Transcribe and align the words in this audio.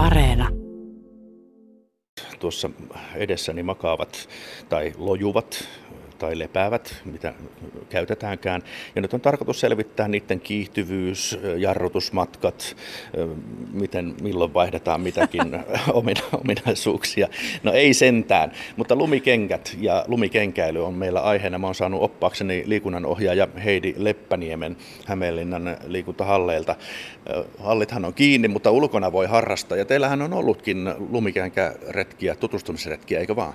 Areena. 0.00 0.48
Tuossa 2.38 2.70
edessäni 3.14 3.62
makaavat 3.62 4.28
tai 4.68 4.92
lojuvat 4.96 5.68
tai 6.20 6.38
lepäävät, 6.38 7.02
mitä 7.04 7.34
käytetäänkään. 7.88 8.62
Ja 8.94 9.02
nyt 9.02 9.14
on 9.14 9.20
tarkoitus 9.20 9.60
selvittää 9.60 10.08
niiden 10.08 10.40
kiihtyvyys, 10.40 11.38
jarrutusmatkat, 11.56 12.76
miten, 13.72 14.14
milloin 14.22 14.54
vaihdetaan 14.54 15.00
mitäkin 15.00 15.42
ominaisuuksia. 16.40 17.28
No 17.62 17.72
ei 17.72 17.94
sentään, 17.94 18.52
mutta 18.76 18.96
lumikengät 18.96 19.76
ja 19.80 20.04
lumikenkäily 20.08 20.84
on 20.84 20.94
meillä 20.94 21.20
aiheena. 21.20 21.58
Mä 21.58 21.66
oon 21.66 21.74
saanut 21.74 22.02
oppaakseni 22.02 22.62
liikunnanohjaaja 22.66 23.48
Heidi 23.64 23.94
Leppäniemen 23.96 24.76
Hämeenlinnan 25.06 25.76
liikuntahalleilta. 25.86 26.76
Hallithan 27.58 28.04
on 28.04 28.14
kiinni, 28.14 28.48
mutta 28.48 28.70
ulkona 28.70 29.12
voi 29.12 29.26
harrastaa. 29.26 29.78
Ja 29.78 29.84
teillähän 29.84 30.22
on 30.22 30.32
ollutkin 30.32 30.94
lumikenkäretkiä, 31.10 32.34
tutustumisretkiä, 32.34 33.20
eikö 33.20 33.36
vaan? 33.36 33.54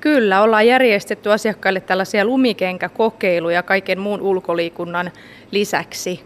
Kyllä, 0.00 0.42
ollaan 0.42 0.66
järjestetty 0.66 1.32
asiakkaille 1.32 1.80
tällaisia 1.80 2.24
lumikenkäkokeiluja 2.24 3.62
kaiken 3.62 4.00
muun 4.00 4.20
ulkoliikunnan 4.20 5.10
lisäksi. 5.50 6.20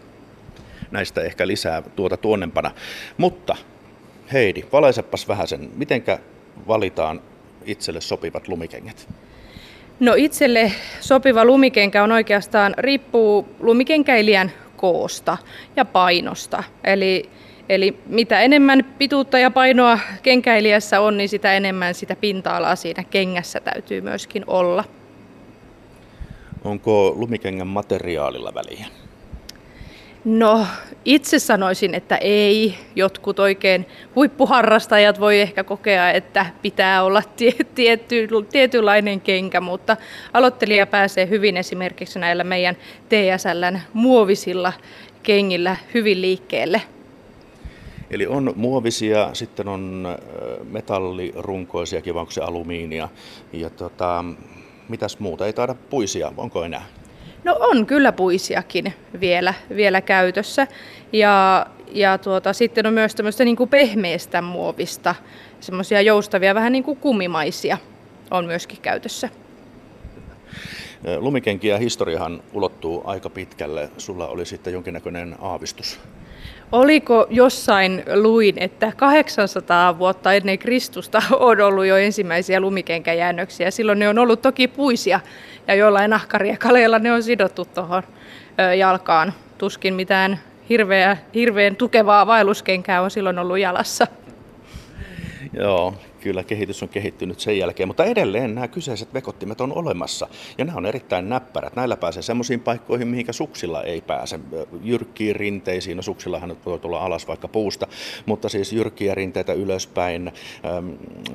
Näistä 0.91 1.21
ehkä 1.21 1.47
lisää 1.47 1.81
tuota 1.81 2.17
tuonnempana. 2.17 2.71
Mutta 3.17 3.55
Heidi, 4.33 4.63
valaisepas 4.71 5.27
vähän 5.27 5.47
sen, 5.47 5.69
mitenkä 5.75 6.19
valitaan 6.67 7.21
itselle 7.65 8.01
sopivat 8.01 8.47
lumikengät? 8.47 9.07
No 9.99 10.13
itselle 10.17 10.71
sopiva 10.99 11.45
lumikenkä 11.45 12.03
on 12.03 12.11
oikeastaan, 12.11 12.73
riippuu 12.77 13.47
lumikenkäilijän 13.59 14.51
koosta 14.77 15.37
ja 15.75 15.85
painosta. 15.85 16.63
Eli 16.83 17.29
Eli 17.69 17.97
mitä 18.05 18.41
enemmän 18.41 18.85
pituutta 18.97 19.39
ja 19.39 19.51
painoa 19.51 19.99
kenkäilijässä 20.23 21.01
on, 21.01 21.17
niin 21.17 21.29
sitä 21.29 21.53
enemmän 21.53 21.93
sitä 21.93 22.15
pinta-alaa 22.15 22.75
siinä 22.75 23.03
kengässä 23.03 23.59
täytyy 23.59 24.01
myöskin 24.01 24.43
olla. 24.47 24.83
Onko 26.63 27.13
lumikengän 27.15 27.67
materiaalilla 27.67 28.53
väliä? 28.53 28.85
No, 30.25 30.67
itse 31.05 31.39
sanoisin, 31.39 31.95
että 31.95 32.17
ei. 32.17 32.75
Jotkut 32.95 33.39
oikein 33.39 33.85
huippuharrastajat 34.15 35.19
voi 35.19 35.41
ehkä 35.41 35.63
kokea, 35.63 36.11
että 36.11 36.45
pitää 36.61 37.03
olla 37.03 37.23
tietty, 37.75 38.27
tietynlainen 38.51 39.21
kenkä, 39.21 39.61
mutta 39.61 39.97
aloittelija 40.33 40.87
pääsee 40.87 41.29
hyvin 41.29 41.57
esimerkiksi 41.57 42.19
näillä 42.19 42.43
meidän 42.43 42.75
TSLn 43.09 43.79
muovisilla 43.93 44.73
kengillä 45.23 45.75
hyvin 45.93 46.21
liikkeelle. 46.21 46.81
Eli 48.11 48.27
on 48.27 48.53
muovisia, 48.55 49.29
sitten 49.33 49.67
on 49.67 50.07
metallirunkoisia, 50.71 52.01
kiva 52.01 52.27
alumiinia 52.41 53.09
ja 53.53 53.69
tota, 53.69 54.25
mitäs 54.89 55.19
muuta, 55.19 55.45
ei 55.45 55.53
taida 55.53 55.75
puisia, 55.89 56.31
onko 56.37 56.63
enää? 56.63 56.85
No 57.43 57.57
on 57.59 57.85
kyllä 57.85 58.11
puisiakin 58.11 58.93
vielä, 59.19 59.53
vielä 59.75 60.01
käytössä 60.01 60.67
ja, 61.13 61.65
ja 61.91 62.17
tuota, 62.17 62.53
sitten 62.53 62.87
on 62.87 62.93
myös 62.93 63.15
tämmöistä 63.15 63.45
niin 63.45 63.55
kuin 63.55 63.69
pehmeästä 63.69 64.41
muovista, 64.41 65.15
semmoisia 65.59 66.01
joustavia, 66.01 66.55
vähän 66.55 66.71
niin 66.71 66.83
kuin 66.83 66.97
kumimaisia 66.97 67.77
on 68.31 68.45
myöskin 68.45 68.81
käytössä. 68.81 69.29
Lumikenkiä 71.17 71.77
historiahan 71.77 72.41
ulottuu 72.53 73.01
aika 73.05 73.29
pitkälle. 73.29 73.89
Sulla 73.97 74.27
oli 74.27 74.45
sitten 74.45 74.73
jonkinnäköinen 74.73 75.35
aavistus. 75.41 75.99
Oliko 76.71 77.27
jossain 77.29 78.03
luin, 78.15 78.55
että 78.57 78.91
800 78.97 79.99
vuotta 79.99 80.33
ennen 80.33 80.59
Kristusta 80.59 81.21
on 81.39 81.61
ollut 81.61 81.85
jo 81.85 81.97
ensimmäisiä 81.97 82.59
lumikenkäjäännöksiä. 82.59 83.71
Silloin 83.71 83.99
ne 83.99 84.09
on 84.09 84.19
ollut 84.19 84.41
toki 84.41 84.67
puisia 84.67 85.19
ja 85.67 85.75
jollain 85.75 86.09
nahkariekaleilla 86.09 86.99
ne 86.99 87.11
on 87.11 87.23
sidottu 87.23 87.65
tuohon 87.65 88.03
jalkaan. 88.77 89.33
Tuskin 89.57 89.93
mitään 89.93 90.39
hirveä, 90.69 91.17
hirveän 91.33 91.75
tukevaa 91.75 92.27
vaelluskenkää 92.27 93.01
on 93.01 93.11
silloin 93.11 93.39
ollut 93.39 93.59
jalassa. 93.59 94.07
Joo, 95.53 95.93
kyllä 96.25 96.43
kehitys 96.43 96.83
on 96.83 96.89
kehittynyt 96.89 97.39
sen 97.39 97.57
jälkeen, 97.57 97.87
mutta 97.87 98.05
edelleen 98.05 98.55
nämä 98.55 98.67
kyseiset 98.67 99.13
vekottimet 99.13 99.61
on 99.61 99.73
olemassa 99.73 100.27
ja 100.57 100.65
nämä 100.65 100.77
on 100.77 100.85
erittäin 100.85 101.29
näppärät. 101.29 101.75
Näillä 101.75 101.97
pääsee 101.97 102.23
semmoisiin 102.23 102.59
paikkoihin, 102.59 103.07
mihinkä 103.07 103.33
suksilla 103.33 103.83
ei 103.83 104.01
pääse. 104.01 104.39
Jyrkkiin 104.83 105.35
rinteisiin, 105.35 105.97
no 105.97 106.03
suksillahan 106.03 106.57
voi 106.65 106.79
tulla 106.79 106.99
alas 106.99 107.27
vaikka 107.27 107.47
puusta, 107.47 107.87
mutta 108.25 108.49
siis 108.49 108.73
jyrkkiä 108.73 109.15
rinteitä 109.15 109.53
ylöspäin. 109.53 110.31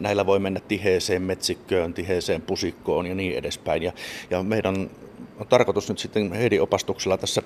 Näillä 0.01 0.27
voi 0.27 0.39
mennä 0.39 0.61
tiheeseen 0.69 1.23
metsikköön, 1.23 1.95
tiheeseen 1.95 2.43
pusikkoon 2.43 3.07
ja 3.07 3.15
niin 3.15 3.39
edespäin. 3.39 3.83
Ja, 3.83 3.93
ja 4.31 4.43
meidän 4.43 4.77
on 5.39 5.47
tarkoitus 5.49 5.89
nyt 5.89 5.99
sitten 5.99 6.33
Heidi 6.33 6.59
opastuksella 6.59 7.19
tässä 7.19 7.43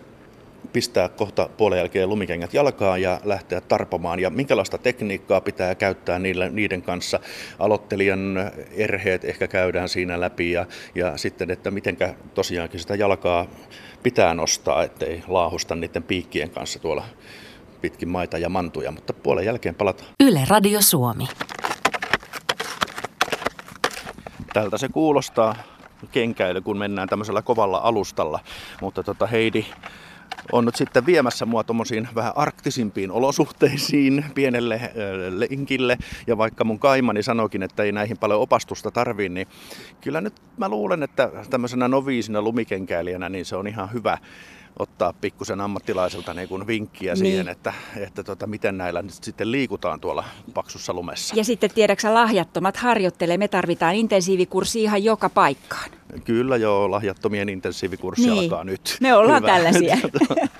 pistää 0.74 1.08
kohta 1.08 1.48
puolen 1.56 1.78
jälkeen 1.78 2.08
lumikengät 2.08 2.54
jalkaan 2.54 3.02
ja 3.02 3.20
lähteä 3.24 3.60
tarpomaan. 3.60 4.20
Ja 4.20 4.30
minkälaista 4.30 4.78
tekniikkaa 4.78 5.40
pitää 5.40 5.74
käyttää 5.74 6.18
niille, 6.18 6.50
niiden 6.50 6.82
kanssa. 6.82 7.20
Aloittelijan 7.58 8.50
erheet 8.72 9.24
ehkä 9.24 9.48
käydään 9.48 9.88
siinä 9.88 10.20
läpi 10.20 10.52
ja, 10.52 10.66
ja 10.94 11.16
sitten, 11.16 11.50
että 11.50 11.70
mitenkä 11.70 12.14
tosiaankin 12.34 12.80
sitä 12.80 12.94
jalkaa 12.94 13.46
pitää 14.02 14.34
nostaa, 14.34 14.82
ettei 14.82 15.22
laahusta 15.28 15.74
niiden 15.74 16.02
piikkien 16.02 16.50
kanssa 16.50 16.78
tuolla 16.78 17.04
pitkin 17.80 18.08
maita 18.08 18.38
ja 18.38 18.48
mantuja, 18.48 18.90
mutta 18.90 19.12
puolen 19.12 19.44
jälkeen 19.44 19.74
palataan. 19.74 20.08
Yle 20.20 20.40
Radio 20.48 20.82
Suomi. 20.82 21.28
Tältä 24.52 24.78
se 24.78 24.88
kuulostaa 24.88 25.54
kenkäily, 26.12 26.60
kun 26.60 26.78
mennään 26.78 27.08
tämmöisellä 27.08 27.42
kovalla 27.42 27.78
alustalla. 27.78 28.40
Mutta 28.80 29.02
tota 29.02 29.26
Heidi, 29.26 29.66
on 30.52 30.64
nyt 30.64 30.76
sitten 30.76 31.06
viemässä 31.06 31.46
mua 31.46 31.64
tuommoisiin 31.64 32.08
vähän 32.14 32.32
arktisimpiin 32.36 33.10
olosuhteisiin, 33.10 34.24
pienelle 34.34 34.74
äh, 34.74 34.90
lenkille. 35.30 35.98
Ja 36.26 36.38
vaikka 36.38 36.64
mun 36.64 36.78
kaimani 36.78 37.22
sanoikin, 37.22 37.62
että 37.62 37.82
ei 37.82 37.92
näihin 37.92 38.18
paljon 38.18 38.40
opastusta 38.40 38.90
tarvii, 38.90 39.28
niin 39.28 39.46
kyllä 40.00 40.20
nyt 40.20 40.34
mä 40.56 40.68
luulen, 40.68 41.02
että 41.02 41.30
tämmöisenä 41.50 41.88
noviisina 41.88 42.42
lumikenkäilijänä, 42.42 43.28
niin 43.28 43.44
se 43.44 43.56
on 43.56 43.66
ihan 43.66 43.92
hyvä 43.92 44.18
ottaa 44.78 45.12
pikkusen 45.12 45.60
ammattilaiselta 45.60 46.34
niin 46.34 46.48
kuin 46.48 46.66
vinkkiä 46.66 47.12
niin. 47.12 47.20
siihen, 47.20 47.48
että, 47.48 47.72
että 47.96 48.24
tota, 48.24 48.46
miten 48.46 48.78
näillä 48.78 49.02
nyt 49.02 49.12
sitten 49.12 49.52
liikutaan 49.52 50.00
tuolla 50.00 50.24
paksussa 50.54 50.92
lumessa. 50.92 51.36
Ja 51.36 51.44
sitten 51.44 51.70
tiedäksä 51.74 52.14
lahjattomat 52.14 52.76
harjoittelee, 52.76 53.38
me 53.38 53.48
tarvitaan 53.48 53.94
intensiivikurssi 53.94 54.82
ihan 54.82 55.04
joka 55.04 55.28
paikkaan. 55.28 55.90
Kyllä 56.24 56.56
joo, 56.56 56.90
lahjattomien 56.90 57.48
intensiivikurssi 57.48 58.30
niin. 58.30 58.38
alkaa 58.38 58.64
nyt. 58.64 58.96
Me 59.00 59.14
ollaan 59.14 59.42
Hyvä. 59.42 59.52
tällaisia. 59.52 59.96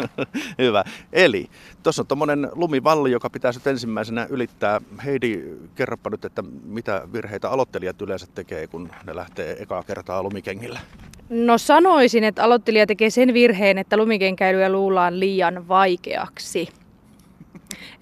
Hyvä. 0.59 0.85
Eli 1.13 1.47
tuossa 1.83 2.03
on 2.03 2.07
tuommoinen 2.07 2.49
lumivalli, 2.53 3.11
joka 3.11 3.31
pitäisi 3.31 3.59
nyt 3.59 3.67
ensimmäisenä 3.67 4.27
ylittää. 4.31 4.81
Heidi, 5.05 5.45
kerropa 5.75 6.11
nyt, 6.11 6.25
että 6.25 6.43
mitä 6.65 7.09
virheitä 7.13 7.51
aloittelijat 7.51 8.03
yleensä 8.03 8.27
tekee, 8.35 8.67
kun 8.67 8.91
ne 9.07 9.17
lähtee 9.17 9.57
ekaa 9.63 9.83
kertaa 9.83 10.23
lumikengillä? 10.23 10.81
No 11.29 11.59
sanoisin, 11.59 12.25
että 12.25 12.45
aloittelija 12.45 12.87
tekee 12.87 13.11
sen 13.11 13.35
virheen, 13.35 13.79
että 13.79 13.97
lumikenkäilyä 13.97 14.69
luullaan 14.69 15.21
liian 15.21 15.69
vaikeaksi. 15.69 16.69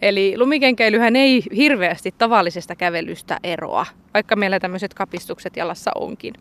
Eli 0.02 0.34
lumikenkäilyhän 0.38 1.16
ei 1.16 1.42
hirveästi 1.56 2.14
tavallisesta 2.18 2.76
kävelystä 2.76 3.38
eroa, 3.44 3.86
vaikka 4.14 4.36
meillä 4.36 4.60
tämmöiset 4.60 4.94
kapistukset 4.94 5.56
jalassa 5.56 5.90
onkin. 5.94 6.34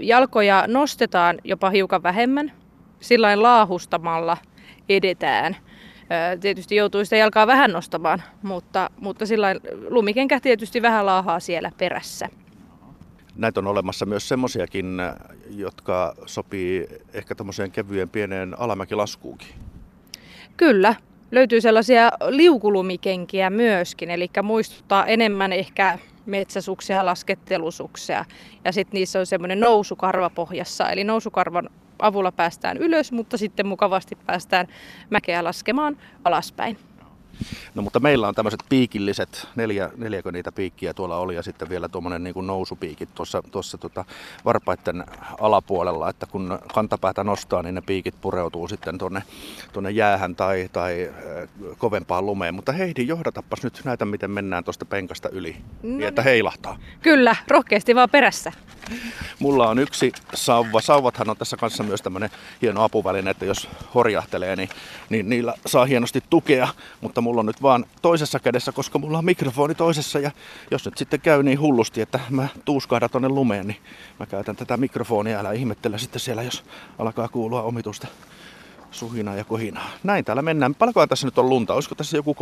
Jalkoja 0.00 0.64
nostetaan 0.66 1.38
jopa 1.44 1.70
hiukan 1.70 2.02
vähemmän, 2.02 2.52
sillä 3.00 3.42
laahustamalla 3.42 4.36
edetään. 4.88 5.56
Tietysti 6.40 6.76
joutuu 6.76 7.04
sitä 7.04 7.16
jalkaa 7.16 7.46
vähän 7.46 7.72
nostamaan, 7.72 8.22
mutta, 8.42 8.90
mutta 9.00 9.26
sillä 9.26 9.54
lumikenkä 9.88 10.40
tietysti 10.40 10.82
vähän 10.82 11.06
laahaa 11.06 11.40
siellä 11.40 11.72
perässä. 11.78 12.28
Näitä 13.36 13.60
on 13.60 13.66
olemassa 13.66 14.06
myös 14.06 14.28
semmoisiakin, 14.28 14.98
jotka 15.50 16.14
sopii 16.26 16.86
ehkä 17.14 17.34
tämmöiseen 17.34 17.70
kevyen 17.70 18.08
pieneen 18.08 18.60
alamäkilaskuunkin. 18.60 19.48
Kyllä, 20.56 20.94
löytyy 21.30 21.60
sellaisia 21.60 22.10
liukulumikenkiä 22.28 23.50
myöskin, 23.50 24.10
eli 24.10 24.30
muistuttaa 24.42 25.06
enemmän 25.06 25.52
ehkä 25.52 25.98
metsäsuksia, 26.26 27.06
laskettelusuksia. 27.06 28.24
Ja 28.64 28.72
sitten 28.72 28.98
niissä 28.98 29.18
on 29.18 29.26
semmoinen 29.26 29.60
nousukarva 29.60 30.30
pohjassa, 30.30 30.90
eli 30.90 31.04
nousukarvan 31.04 31.70
avulla 31.98 32.32
päästään 32.32 32.76
ylös, 32.76 33.12
mutta 33.12 33.38
sitten 33.38 33.66
mukavasti 33.66 34.18
päästään 34.26 34.66
mäkeä 35.10 35.44
laskemaan 35.44 35.96
alaspäin. 36.24 36.78
No 37.74 37.82
mutta 37.82 38.00
meillä 38.00 38.28
on 38.28 38.34
tämmöiset 38.34 38.64
piikilliset, 38.68 39.48
neljä, 39.56 39.90
neljäkö 39.96 40.32
niitä 40.32 40.52
piikkiä 40.52 40.94
tuolla 40.94 41.16
oli 41.16 41.34
ja 41.34 41.42
sitten 41.42 41.68
vielä 41.68 41.88
tuommoinen 41.88 42.24
niin 42.24 42.46
nousupiikit 42.46 43.08
tuossa, 43.14 43.42
tuossa 43.50 43.78
tota 43.78 44.04
varpaiden 44.44 45.04
alapuolella, 45.40 46.10
että 46.10 46.26
kun 46.26 46.58
kantapäätä 46.74 47.24
nostaa, 47.24 47.62
niin 47.62 47.74
ne 47.74 47.80
piikit 47.80 48.14
pureutuu 48.20 48.68
sitten 48.68 48.98
tuonne, 48.98 49.22
tuonne 49.72 49.90
jäähän 49.90 50.36
tai, 50.36 50.68
tai 50.72 51.10
äh, 51.10 51.48
kovempaan 51.78 52.26
lumeen. 52.26 52.54
Mutta 52.54 52.72
Heidi, 52.72 53.06
johdatappas 53.06 53.62
nyt 53.62 53.80
näitä, 53.84 54.04
miten 54.04 54.30
mennään 54.30 54.64
tuosta 54.64 54.84
penkasta 54.84 55.28
yli, 55.28 55.56
no 55.82 55.96
niin, 55.96 56.08
että 56.08 56.22
heilahtaa. 56.22 56.78
Kyllä, 57.02 57.36
rohkeasti 57.48 57.94
vaan 57.94 58.10
perässä. 58.10 58.52
Mulla 59.38 59.68
on 59.68 59.78
yksi 59.78 60.12
sauva. 60.34 60.80
Sauvathan 60.80 61.30
on 61.30 61.36
tässä 61.36 61.56
kanssa 61.56 61.82
myös 61.82 62.02
tämmöinen 62.02 62.30
hieno 62.62 62.82
apuväline, 62.82 63.30
että 63.30 63.44
jos 63.44 63.68
horjahtelee, 63.94 64.56
niin, 64.56 64.68
niin 65.08 65.28
niillä 65.28 65.54
saa 65.66 65.84
hienosti 65.84 66.22
tukea. 66.30 66.68
Mutta 67.00 67.20
mulla 67.20 67.29
on 67.38 67.46
nyt 67.46 67.62
vaan 67.62 67.84
toisessa 68.02 68.40
kädessä, 68.40 68.72
koska 68.72 68.98
mulla 68.98 69.18
on 69.18 69.24
mikrofoni 69.24 69.74
toisessa. 69.74 70.18
Ja 70.18 70.30
jos 70.70 70.84
nyt 70.84 70.98
sitten 70.98 71.20
käy 71.20 71.42
niin 71.42 71.60
hullusti, 71.60 72.00
että 72.00 72.20
mä 72.30 72.48
tuuskahdan 72.64 73.10
tonne 73.10 73.28
lumeen, 73.28 73.66
niin 73.66 73.80
mä 74.18 74.26
käytän 74.26 74.56
tätä 74.56 74.76
mikrofonia. 74.76 75.40
Älä 75.40 75.52
ihmettele 75.52 75.98
sitten 75.98 76.20
siellä, 76.20 76.42
jos 76.42 76.64
alkaa 76.98 77.28
kuulua 77.28 77.62
omitusta 77.62 78.06
suhinaa 78.90 79.34
ja 79.34 79.44
kohinaa. 79.44 79.90
Näin 80.02 80.24
täällä 80.24 80.42
mennään. 80.42 80.74
Paljonkohan 80.74 81.08
tässä 81.08 81.26
nyt 81.26 81.38
on 81.38 81.48
lunta? 81.48 81.74
Olisiko 81.74 81.94
tässä 81.94 82.16
joku 82.16 82.36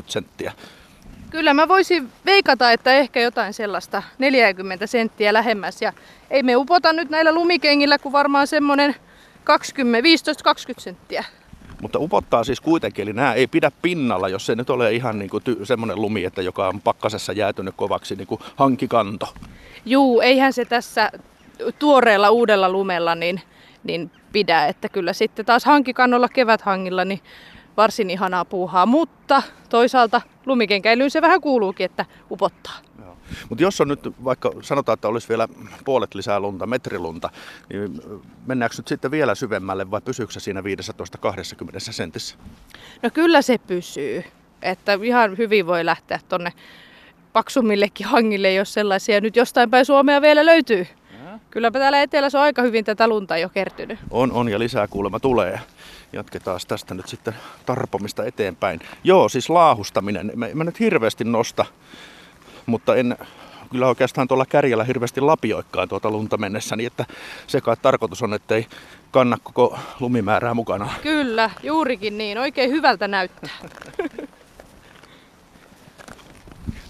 3-40 0.00 0.02
senttiä? 0.06 0.52
Kyllä 1.30 1.54
mä 1.54 1.68
voisin 1.68 2.12
veikata, 2.26 2.72
että 2.72 2.92
ehkä 2.94 3.20
jotain 3.20 3.54
sellaista 3.54 4.02
40 4.18 4.86
senttiä 4.86 5.32
lähemmäs. 5.32 5.82
Ja 5.82 5.92
ei 6.30 6.42
me 6.42 6.56
upota 6.56 6.92
nyt 6.92 7.10
näillä 7.10 7.32
lumikengillä, 7.32 7.98
kuin 7.98 8.12
varmaan 8.12 8.46
semmonen 8.46 8.94
15-20 9.48 9.54
senttiä. 10.78 11.24
Mutta 11.82 11.98
upottaa 11.98 12.44
siis 12.44 12.60
kuitenkin, 12.60 13.02
eli 13.02 13.12
nämä 13.12 13.34
ei 13.34 13.46
pidä 13.46 13.70
pinnalla, 13.82 14.28
jos 14.28 14.46
se 14.46 14.54
nyt 14.54 14.70
ole 14.70 14.92
ihan 14.92 15.18
niin 15.18 15.30
kuin 15.30 15.42
ty- 15.42 15.64
semmoinen 15.66 16.02
lumi, 16.02 16.24
että 16.24 16.42
joka 16.42 16.68
on 16.68 16.80
pakkasessa 16.80 17.32
jäätynyt 17.32 17.74
kovaksi 17.76 18.16
niin 18.16 18.26
kuin 18.26 18.40
hankikanto. 18.56 19.34
Juu, 19.86 20.20
eihän 20.20 20.52
se 20.52 20.64
tässä 20.64 21.10
tuoreella 21.78 22.30
uudella 22.30 22.70
lumella 22.70 23.14
niin, 23.14 23.40
niin 23.84 24.10
pidä, 24.32 24.66
että 24.66 24.88
kyllä 24.88 25.12
sitten 25.12 25.46
taas 25.46 25.64
hankikannolla 25.64 26.28
keväthangilla 26.28 27.04
niin 27.04 27.20
varsin 27.76 28.10
ihanaa 28.10 28.44
puuhaa, 28.44 28.86
mutta 28.86 29.42
toisaalta 29.68 30.20
lumikenkäilyyn 30.46 31.10
se 31.10 31.22
vähän 31.22 31.40
kuuluukin, 31.40 31.84
että 31.84 32.04
upottaa. 32.30 32.78
Mutta 33.48 33.62
jos 33.62 33.80
on 33.80 33.88
nyt 33.88 34.00
vaikka 34.24 34.52
sanotaan, 34.62 34.94
että 34.94 35.08
olisi 35.08 35.28
vielä 35.28 35.48
puolet 35.84 36.14
lisää 36.14 36.40
lunta, 36.40 36.66
metrilunta, 36.66 37.30
niin 37.72 38.00
mennäänkö 38.46 38.76
nyt 38.78 38.88
sitten 38.88 39.10
vielä 39.10 39.34
syvemmälle 39.34 39.90
vai 39.90 40.00
pysyykö 40.00 40.32
se 40.32 40.40
siinä 40.40 40.60
15-20 40.60 40.64
sentissä? 41.78 42.36
No 43.02 43.10
kyllä 43.10 43.42
se 43.42 43.58
pysyy. 43.58 44.24
Että 44.62 44.98
ihan 45.02 45.38
hyvin 45.38 45.66
voi 45.66 45.84
lähteä 45.84 46.20
tonne 46.28 46.52
paksummillekin 47.32 48.06
hangille, 48.06 48.52
jos 48.52 48.74
sellaisia 48.74 49.20
nyt 49.20 49.36
jostain 49.36 49.70
päin 49.70 49.86
Suomea 49.86 50.22
vielä 50.22 50.46
löytyy. 50.46 50.86
Kylläpä 51.50 51.78
täällä 51.78 52.02
etelässä 52.02 52.38
on 52.38 52.44
aika 52.44 52.62
hyvin 52.62 52.84
tätä 52.84 53.08
lunta 53.08 53.38
jo 53.38 53.48
kertynyt. 53.48 53.98
On, 54.10 54.32
on 54.32 54.48
ja 54.48 54.58
lisää 54.58 54.88
kuulemma 54.88 55.20
tulee. 55.20 55.60
Jatketaan 56.12 56.60
tästä 56.68 56.94
nyt 56.94 57.08
sitten 57.08 57.34
tarpomista 57.66 58.24
eteenpäin. 58.24 58.80
Joo, 59.04 59.28
siis 59.28 59.50
laahustaminen. 59.50 60.32
Mä, 60.34 60.46
mä 60.54 60.64
nyt 60.64 60.80
hirveästi 60.80 61.24
nosta, 61.24 61.64
mutta 62.66 62.96
en 62.96 63.16
kyllä 63.70 63.88
oikeastaan 63.88 64.28
tuolla 64.28 64.46
kärjellä 64.46 64.84
hirveästi 64.84 65.20
lapioikkaan 65.20 65.88
tuota 65.88 66.10
lunta 66.10 66.36
mennessä, 66.36 66.76
niin 66.76 66.86
että 66.86 67.06
se 67.46 67.60
kai 67.60 67.76
tarkoitus 67.82 68.22
on, 68.22 68.34
että 68.34 68.54
ei 68.54 68.66
kanna 69.10 69.38
koko 69.42 69.78
lumimäärää 70.00 70.54
mukana. 70.54 70.90
Kyllä, 71.02 71.50
juurikin 71.62 72.18
niin. 72.18 72.38
Oikein 72.38 72.70
hyvältä 72.70 73.08
näyttää. 73.08 73.50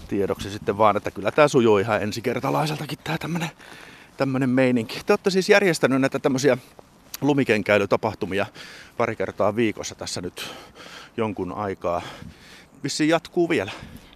Tiedoksi 0.07 0.49
sitten 0.49 0.77
vaan, 0.77 0.97
että 0.97 1.11
kyllä 1.11 1.31
tämä 1.31 1.47
sujuu 1.47 1.77
ihan 1.77 2.03
ensikertalaiseltakin 2.03 2.99
tämä 3.03 3.17
tämmönen, 3.17 3.49
tämmönen 4.17 4.49
meininki. 4.49 5.01
Te 5.05 5.13
olette 5.13 5.29
siis 5.29 5.49
järjestänyt 5.49 6.01
näitä 6.01 6.19
tämmöisiä 6.19 6.57
lumikenkäilytapahtumia 7.21 8.45
pari 8.97 9.15
kertaa 9.15 9.55
viikossa 9.55 9.95
tässä 9.95 10.21
nyt 10.21 10.49
jonkun 11.17 11.51
aikaa. 11.51 12.01
Vissiin 12.83 13.09
jatkuu 13.09 13.49
vielä. 13.49 13.71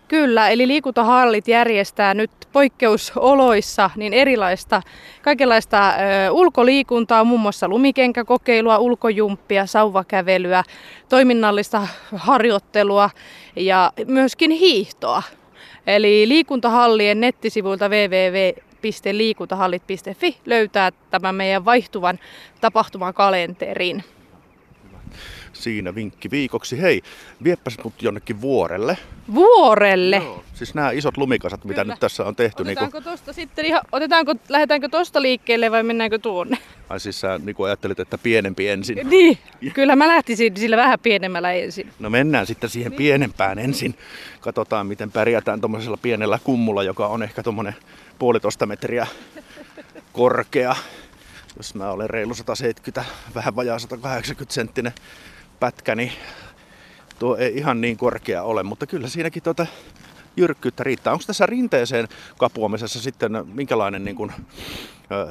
Kyllä, 0.08 0.50
eli 0.50 0.68
liikuntahallit 0.68 1.48
järjestää 1.48 2.14
nyt 2.14 2.32
poikkeusoloissa 2.54 3.90
niin 3.96 4.14
erilaista, 4.14 4.82
kaikenlaista 5.22 5.90
ö, 5.90 5.94
ulkoliikuntaa, 6.32 7.24
muun 7.24 7.42
muassa 7.42 7.68
lumikenkäkokeilua, 7.68 8.78
ulkojumppia, 8.78 9.66
sauvakävelyä, 9.66 10.64
toiminnallista 11.10 11.88
harjoittelua 12.16 13.10
ja 13.56 13.92
myöskin 14.06 14.52
hiihtoa. 14.52 15.24
Eli 15.88 16.28
liikuntahallien 16.28 17.20
nettisivuilta 17.20 17.90
www.liikuntahallit.fi 17.90 20.38
löytää 20.46 20.92
tämän 21.12 21.36
meidän 21.36 21.66
vaihtuvan 21.66 22.20
tapahtumakalenterin 22.62 24.04
siinä 25.64 25.96
vinkki 25.96 26.32
viikoksi. 26.32 26.82
Hei, 26.82 27.02
vieppäs 27.44 27.78
mut 27.84 28.02
jonnekin 28.02 28.42
vuorelle. 28.42 28.98
Vuorelle? 29.34 30.16
Joo, 30.16 30.44
siis 30.54 30.76
nämä 30.76 30.92
isot 30.92 31.18
lumikasat, 31.18 31.66
mitä 31.66 31.82
Kyllä. 31.82 31.94
nyt 31.94 32.00
tässä 32.00 32.26
on 32.26 32.36
tehty. 32.36 32.62
Otetaanko 32.62 32.98
niin 32.98 33.04
tosta 33.04 33.34
sitten 33.34 33.66
ihan, 33.66 33.82
otetaanko, 33.92 34.36
lähdetäänkö 34.50 34.90
tosta 34.90 35.22
liikkeelle 35.22 35.72
vai 35.72 35.84
mennäänkö 35.84 36.20
tuonne? 36.20 36.58
Ai 36.90 37.00
siis 37.00 37.20
sä 37.20 37.40
niin 37.44 37.56
ajattelit, 37.66 38.00
että 38.00 38.18
pienempi 38.18 38.68
ensin. 38.68 39.10
Niin, 39.10 39.38
kyllä 39.74 39.96
mä 39.96 40.08
lähtisin 40.08 40.58
sillä 40.58 40.78
vähän 40.78 41.00
pienemmällä 41.00 41.52
ensin. 41.52 41.92
No 42.00 42.10
mennään 42.10 42.48
sitten 42.48 42.70
siihen 42.70 42.90
niin. 42.90 42.98
pienempään 42.98 43.60
ensin. 43.60 43.96
Katsotaan, 44.40 44.88
miten 44.88 45.12
pärjätään 45.12 45.62
tuommoisella 45.62 45.98
pienellä 45.98 46.40
kummulla, 46.44 46.84
joka 46.84 47.08
on 47.08 47.24
ehkä 47.24 47.44
tuommoinen 47.44 47.76
puolitoista 48.20 48.66
metriä 48.66 49.08
korkea. 50.14 50.76
Jos 51.58 51.76
mä 51.76 51.92
olen 51.92 52.10
reilu 52.10 52.34
170, 52.34 53.06
vähän 53.36 53.56
vajaa 53.56 53.80
180 53.80 54.54
senttinen 54.54 54.94
pätkä, 55.60 55.96
niin 55.96 56.12
tuo 57.20 57.38
ei 57.38 57.58
ihan 57.58 57.82
niin 57.82 57.98
korkea 57.98 58.44
ole, 58.44 58.64
mutta 58.64 58.88
kyllä 58.88 59.08
siinäkin 59.08 59.44
tuota 59.44 59.68
jyrkkyyttä 60.38 60.84
riittää. 60.84 61.14
Onko 61.14 61.24
tässä 61.28 61.46
rinteeseen 61.46 62.08
kapuamisessa 62.38 63.02
sitten 63.02 63.32
minkälainen 63.54 64.06
niin 64.06 64.16
kuin, 64.16 64.32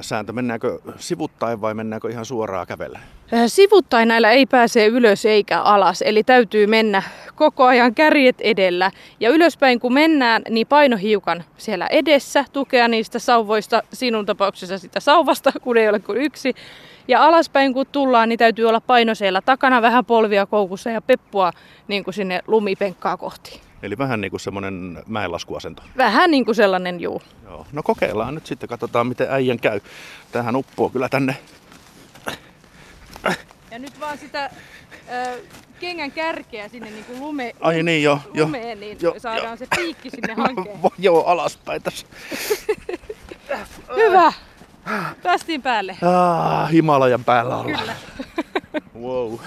sääntö? 0.00 0.32
Mennäänkö 0.32 0.78
sivuttain 0.96 1.60
vai 1.60 1.74
mennäänkö 1.74 2.10
ihan 2.10 2.24
suoraan 2.24 2.66
kävellä? 2.66 3.00
Sivuttain 3.46 4.08
näillä 4.08 4.30
ei 4.30 4.46
pääse 4.46 4.86
ylös 4.86 5.24
eikä 5.24 5.60
alas, 5.60 6.02
eli 6.02 6.22
täytyy 6.22 6.66
mennä 6.66 7.02
koko 7.34 7.64
ajan 7.64 7.94
kärjet 7.94 8.40
edellä. 8.40 8.90
Ja 9.20 9.30
ylöspäin 9.30 9.80
kun 9.80 9.92
mennään, 9.92 10.42
niin 10.50 10.66
paino 10.66 10.96
hiukan 10.96 11.44
siellä 11.56 11.86
edessä, 11.86 12.44
tukea 12.52 12.88
niistä 12.88 13.18
sauvoista, 13.18 13.82
sinun 13.92 14.26
tapauksessa 14.26 14.78
sitä 14.78 15.00
sauvasta, 15.00 15.52
kun 15.62 15.76
ei 15.76 15.88
ole 15.88 15.98
kuin 15.98 16.18
yksi. 16.18 16.54
Ja 17.08 17.24
alaspäin 17.24 17.74
kun 17.74 17.86
tullaan, 17.92 18.28
niin 18.28 18.38
täytyy 18.38 18.64
olla 18.64 18.80
paino 18.80 19.14
siellä 19.14 19.40
takana, 19.40 19.82
vähän 19.82 20.04
polvia 20.04 20.46
koukussa 20.46 20.90
ja 20.90 21.02
peppua 21.02 21.52
niin 21.88 22.04
kuin 22.04 22.14
sinne 22.14 22.42
lumipenkkaa 22.46 23.16
kohti. 23.16 23.65
Eli 23.82 23.98
vähän 23.98 24.20
niin 24.20 24.30
kuin 24.30 24.40
semmoinen 24.40 25.02
mäenlaskuasento. 25.06 25.82
Vähän 25.96 26.30
niin 26.30 26.44
kuin 26.44 26.54
sellainen, 26.54 27.00
juu. 27.00 27.22
Joo. 27.44 27.66
No 27.72 27.82
kokeillaan 27.82 28.34
nyt 28.34 28.46
sitten, 28.46 28.68
katsotaan 28.68 29.06
miten 29.06 29.26
äijän 29.30 29.58
käy. 29.58 29.80
Tähän 30.32 30.56
uppoo 30.56 30.90
kyllä 30.90 31.08
tänne. 31.08 31.36
Ja 33.70 33.78
nyt 33.78 34.00
vaan 34.00 34.18
sitä 34.18 34.44
äh, 34.44 34.50
kengän 35.80 36.12
kärkeä 36.12 36.68
sinne 36.68 36.90
niin 36.90 37.04
kuin 37.04 37.20
lume, 37.20 37.52
Ai 37.60 37.82
niin, 37.82 38.02
jo, 38.02 38.20
lumeen, 38.34 38.68
jo, 38.70 38.74
niin 38.80 38.98
jo, 39.00 39.14
saadaan 39.18 39.50
jo. 39.50 39.56
se 39.56 39.66
piikki 39.76 40.10
sinne 40.10 40.34
hankeen. 40.42 40.78
joo, 40.98 41.24
alaspäin 41.24 41.82
tässä. 41.82 42.06
Hyvä. 43.96 44.32
Päästiin 45.22 45.62
päälle. 45.62 45.96
Ah, 46.02 46.70
Himalajan 46.72 47.24
päällä 47.24 47.56
ollaan. 47.56 47.78
Kyllä. 47.80 47.96
wow. 49.00 49.38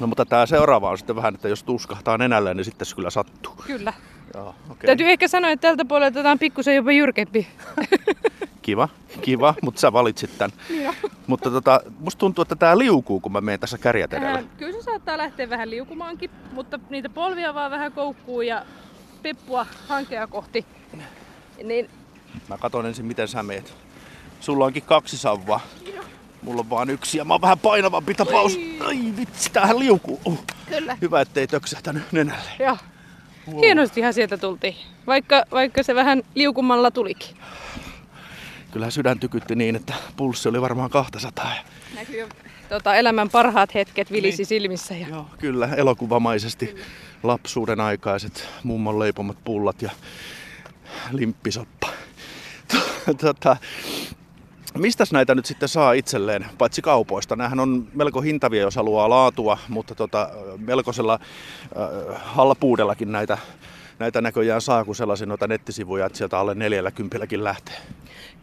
No 0.00 0.06
mutta 0.06 0.26
tämä 0.26 0.46
seuraava 0.46 0.90
on 0.90 0.98
sitten 0.98 1.16
vähän, 1.16 1.34
että 1.34 1.48
jos 1.48 1.62
tuskahtaa 1.62 2.18
nenälleen, 2.18 2.56
niin 2.56 2.64
sitten 2.64 2.86
se 2.86 2.96
kyllä 2.96 3.10
sattuu. 3.10 3.54
Kyllä. 3.66 3.92
Joo, 4.34 4.48
okay. 4.48 4.86
Täytyy 4.86 5.10
ehkä 5.10 5.28
sanoa, 5.28 5.50
että 5.50 5.68
tältä 5.68 5.84
puolelta 5.84 6.22
tämä 6.22 6.30
on 6.30 6.38
pikkusen 6.38 6.76
jopa 6.76 6.92
jyrkempi. 6.92 7.46
kiva, 8.62 8.88
kiva, 9.20 9.54
mutta 9.62 9.80
sä 9.80 9.92
valitsit 9.92 10.38
tämän. 10.38 10.52
Joo. 10.82 10.94
Mutta 11.26 11.50
tota, 11.50 11.80
musta 12.00 12.18
tuntuu, 12.18 12.42
että 12.42 12.56
tämä 12.56 12.78
liukuu, 12.78 13.20
kun 13.20 13.32
mä 13.32 13.40
menen 13.40 13.60
tässä 13.60 13.78
kärjät 13.78 14.12
edellä. 14.12 14.38
Äh, 14.38 14.44
kyllä 14.56 14.72
se 14.72 14.82
saattaa 14.82 15.18
lähteä 15.18 15.50
vähän 15.50 15.70
liukumaankin, 15.70 16.30
mutta 16.52 16.78
niitä 16.90 17.08
polvia 17.08 17.54
vaan 17.54 17.70
vähän 17.70 17.92
koukkuu 17.92 18.42
ja 18.42 18.64
peppua 19.22 19.66
hankea 19.88 20.26
kohti. 20.26 20.66
Niin... 21.64 21.90
Mä 22.48 22.58
katson 22.58 22.86
ensin, 22.86 23.06
miten 23.06 23.28
sä 23.28 23.42
meet. 23.42 23.74
Sulla 24.40 24.64
onkin 24.64 24.82
kaksi 24.82 25.18
sauvaa. 25.18 25.60
Mulla 26.42 26.60
on 26.60 26.70
vaan 26.70 26.90
yksi 26.90 27.18
ja 27.18 27.24
mä 27.24 27.34
oon 27.34 27.40
vähän 27.40 27.58
painavampi 27.58 28.14
tapaus. 28.14 28.56
Oi. 28.56 28.76
Ai 28.80 29.12
vitsi, 29.16 29.50
tämähän 29.52 29.78
liukuu. 29.78 30.20
Uh. 30.24 30.44
Kyllä. 30.68 30.96
Hyvä, 31.02 31.20
ettei 31.20 31.46
töksähtänyt 31.46 32.02
nenälle. 32.12 32.50
Joo. 32.58 32.78
Wow. 33.50 33.60
Hienostihan 33.60 34.14
sieltä 34.14 34.38
tultiin, 34.38 34.76
vaikka, 35.06 35.42
vaikka 35.50 35.82
se 35.82 35.94
vähän 35.94 36.22
liukumalla 36.34 36.90
tulikin. 36.90 37.36
Kyllä 38.70 38.90
sydän 38.90 39.20
tykytti 39.20 39.54
niin, 39.54 39.76
että 39.76 39.94
pulssi 40.16 40.48
oli 40.48 40.60
varmaan 40.60 40.90
200. 40.90 41.52
Näkyy 41.94 42.28
tota, 42.68 42.94
elämän 42.94 43.28
parhaat 43.30 43.74
hetket 43.74 44.12
vilisi 44.12 44.36
niin. 44.36 44.46
silmissä. 44.46 44.94
Ja... 44.94 45.08
Joo, 45.08 45.26
kyllä, 45.38 45.68
elokuvamaisesti. 45.76 46.66
Kyllä. 46.66 46.84
lapsuuden 47.22 47.80
aikaiset 47.80 48.48
mummon 48.62 48.98
leipomat 48.98 49.38
pullat 49.44 49.82
ja 49.82 49.90
limppisoppa. 51.12 51.88
tota, 53.22 53.56
Mistäs 54.74 55.12
näitä 55.12 55.34
nyt 55.34 55.46
sitten 55.46 55.68
saa 55.68 55.92
itselleen, 55.92 56.46
paitsi 56.58 56.82
kaupoista? 56.82 57.36
Nämähän 57.36 57.60
on 57.60 57.88
melko 57.94 58.20
hintavia, 58.20 58.62
jos 58.62 58.76
haluaa 58.76 59.10
laatua, 59.10 59.58
mutta 59.68 59.94
tota, 59.94 60.30
melkoisella 60.66 61.14
äh, 61.22 62.22
halpuudellakin 62.24 63.12
näitä, 63.12 63.38
näitä 63.98 64.20
näköjään 64.20 64.60
saa, 64.60 64.84
kun 64.84 64.94
sellaisia 64.94 65.26
noita 65.26 65.48
nettisivuja, 65.48 66.06
että 66.06 66.18
sieltä 66.18 66.38
alle 66.38 66.54
40 66.54 67.18
lähtee. 67.36 67.74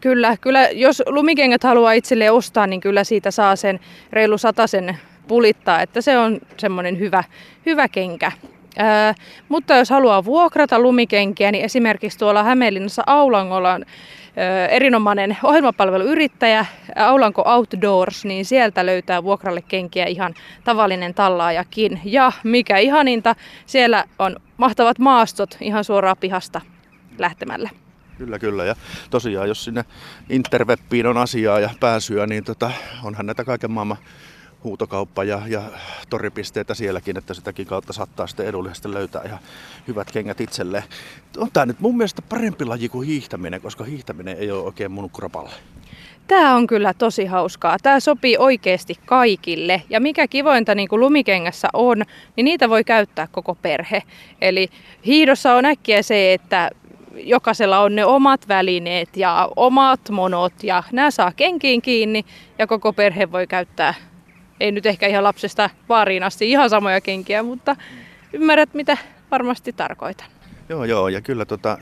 Kyllä, 0.00 0.36
kyllä 0.40 0.68
jos 0.70 1.02
lumikengät 1.06 1.62
haluaa 1.62 1.92
itselleen 1.92 2.32
ostaa, 2.32 2.66
niin 2.66 2.80
kyllä 2.80 3.04
siitä 3.04 3.30
saa 3.30 3.56
sen 3.56 3.80
reilu 4.12 4.36
sen 4.66 4.98
pulittaa, 5.28 5.82
että 5.82 6.00
se 6.00 6.18
on 6.18 6.40
semmoinen 6.56 6.98
hyvä, 6.98 7.24
hyvä 7.66 7.88
kenkä. 7.88 8.32
Ää, 8.78 9.14
mutta 9.48 9.76
jos 9.76 9.90
haluaa 9.90 10.24
vuokrata 10.24 10.80
lumikenkiä, 10.80 11.52
niin 11.52 11.64
esimerkiksi 11.64 12.18
tuolla 12.18 12.42
Hämeenlinnassa 12.42 13.02
Aulangolla 13.06 13.74
on 13.74 13.84
erinomainen 14.70 15.36
ohjelmapalveluyrittäjä 15.42 16.66
Aulanko 16.96 17.42
Outdoors, 17.46 18.24
niin 18.24 18.44
sieltä 18.44 18.86
löytää 18.86 19.22
vuokralle 19.22 19.62
kenkiä 19.62 20.06
ihan 20.06 20.34
tavallinen 20.64 21.14
tallaajakin. 21.14 22.00
Ja 22.04 22.32
mikä 22.44 22.78
ihaninta, 22.78 23.34
siellä 23.66 24.04
on 24.18 24.36
mahtavat 24.56 24.98
maastot 24.98 25.56
ihan 25.60 25.84
suoraan 25.84 26.16
pihasta 26.20 26.60
lähtemällä. 27.18 27.70
Kyllä, 28.18 28.38
kyllä. 28.38 28.64
Ja 28.64 28.74
tosiaan, 29.10 29.48
jos 29.48 29.64
sinne 29.64 29.84
interwebbiin 30.30 31.06
on 31.06 31.16
asiaa 31.16 31.60
ja 31.60 31.70
pääsyä, 31.80 32.26
niin 32.26 32.44
tota, 32.44 32.70
onhan 33.04 33.26
näitä 33.26 33.44
kaiken 33.44 33.70
maailman 33.70 33.98
huutokauppa 34.66 35.24
ja, 35.24 35.42
ja 35.46 35.62
toripisteitä 36.10 36.74
sielläkin, 36.74 37.18
että 37.18 37.34
sitäkin 37.34 37.66
kautta 37.66 37.92
saattaa 37.92 38.26
sitten 38.26 38.46
edullisesti 38.46 38.94
löytää 38.94 39.22
ihan 39.24 39.38
hyvät 39.88 40.12
kengät 40.12 40.40
itselleen. 40.40 40.84
On 41.36 41.48
tämä 41.52 41.66
nyt 41.66 41.80
mun 41.80 41.96
mielestä 41.96 42.22
parempi 42.22 42.64
laji 42.64 42.88
kuin 42.88 43.08
hiihtäminen, 43.08 43.60
koska 43.60 43.84
hiihtäminen 43.84 44.36
ei 44.36 44.50
ole 44.50 44.62
oikein 44.62 44.90
mun 44.90 45.10
kropalle. 45.10 45.50
Tämä 46.26 46.54
on 46.56 46.66
kyllä 46.66 46.94
tosi 46.94 47.26
hauskaa. 47.26 47.76
Tämä 47.82 48.00
sopii 48.00 48.36
oikeasti 48.38 48.94
kaikille. 49.06 49.82
Ja 49.90 50.00
mikä 50.00 50.28
kivointa 50.28 50.74
niin 50.74 50.88
kuin 50.88 51.00
lumikengässä 51.00 51.68
on, 51.72 52.02
niin 52.36 52.44
niitä 52.44 52.68
voi 52.68 52.84
käyttää 52.84 53.26
koko 53.32 53.54
perhe. 53.54 54.02
Eli 54.40 54.68
hiidossa 55.06 55.54
on 55.54 55.64
äkkiä 55.64 56.02
se, 56.02 56.32
että 56.32 56.70
jokaisella 57.16 57.78
on 57.78 57.94
ne 57.94 58.04
omat 58.04 58.48
välineet 58.48 59.16
ja 59.16 59.48
omat 59.56 60.10
monot 60.10 60.52
ja 60.62 60.82
nämä 60.92 61.10
saa 61.10 61.32
kenkiin 61.32 61.82
kiinni 61.82 62.24
ja 62.58 62.66
koko 62.66 62.92
perhe 62.92 63.32
voi 63.32 63.46
käyttää, 63.46 63.94
ei 64.60 64.72
nyt 64.72 64.86
ehkä 64.86 65.06
ihan 65.06 65.24
lapsesta 65.24 65.70
vaariin 65.88 66.22
asti 66.22 66.50
ihan 66.50 66.70
samoja 66.70 67.00
kenkiä, 67.00 67.42
mutta 67.42 67.76
ymmärrät 68.32 68.74
mitä 68.74 68.98
varmasti 69.30 69.72
tarkoitan. 69.72 70.26
Joo, 70.68 70.84
joo, 70.84 71.08
ja 71.08 71.20
kyllä 71.20 71.44
tota, 71.44 71.78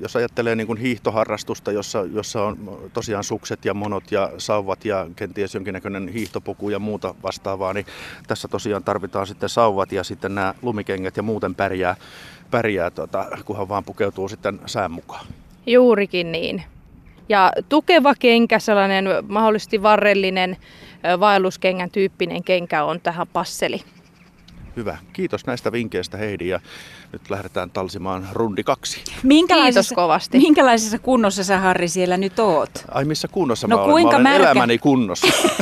jos 0.00 0.16
ajattelee 0.16 0.56
niin 0.56 0.66
kuin 0.66 0.78
hiihtoharrastusta, 0.78 1.72
jossa, 1.72 2.04
jossa 2.12 2.42
on 2.42 2.58
tosiaan 2.92 3.24
sukset 3.24 3.64
ja 3.64 3.74
monot 3.74 4.12
ja 4.12 4.30
sauvat 4.38 4.84
ja 4.84 5.06
kenties 5.16 5.54
jonkinnäköinen 5.54 6.08
hiihtopuku 6.08 6.70
ja 6.70 6.78
muuta 6.78 7.14
vastaavaa, 7.22 7.72
niin 7.72 7.86
tässä 8.26 8.48
tosiaan 8.48 8.84
tarvitaan 8.84 9.26
sitten 9.26 9.48
sauvat 9.48 9.92
ja 9.92 10.04
sitten 10.04 10.34
nämä 10.34 10.54
lumikengät 10.62 11.16
ja 11.16 11.22
muuten 11.22 11.54
pärjää, 11.54 11.96
pärjää 12.50 12.90
tota, 12.90 13.26
kunhan 13.44 13.68
vaan 13.68 13.84
pukeutuu 13.84 14.28
sitten 14.28 14.60
sään 14.66 14.90
mukaan. 14.90 15.26
Juurikin 15.66 16.32
niin. 16.32 16.62
Ja 17.28 17.52
tukeva 17.68 18.14
kenkä, 18.18 18.58
sellainen 18.58 19.04
mahdollisesti 19.28 19.82
varrellinen 19.82 20.56
vaelluskengän 21.20 21.90
tyyppinen 21.90 22.44
kenkä 22.44 22.84
on 22.84 23.00
tähän 23.00 23.26
passeli. 23.32 23.82
Hyvä. 24.76 24.98
Kiitos 25.12 25.46
näistä 25.46 25.72
vinkkeistä 25.72 26.16
Heidi 26.16 26.48
ja 26.48 26.60
nyt 27.12 27.30
lähdetään 27.30 27.70
talsimaan 27.70 28.28
rundi 28.32 28.64
kaksi. 28.64 29.00
Kiitos 29.64 29.92
kovasti. 29.94 30.38
Minkälaisessa 30.38 30.98
kunnossa 30.98 31.44
sä 31.44 31.58
Harri 31.58 31.88
siellä 31.88 32.16
nyt 32.16 32.38
oot? 32.38 32.84
Ai 32.90 33.04
missä 33.04 33.28
kunnossa 33.28 33.66
no, 33.66 33.76
mä 33.76 33.82
olen? 33.82 33.92
Kuinka 33.92 34.10
mä 34.10 34.16
olen 34.16 34.22
märkä... 34.22 34.50
elämäni 34.50 34.78
kunnossa. 34.78 35.26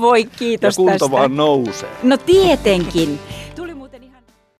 Voi 0.00 0.24
kiitos 0.24 0.74
ja 0.74 0.76
kunto 0.76 0.92
tästä. 0.92 1.10
vaan 1.10 1.36
nousee. 1.36 1.90
No 2.02 2.16
tietenkin. 2.16 3.18